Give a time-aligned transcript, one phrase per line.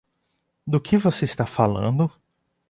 [0.65, 2.09] Do que você está falando?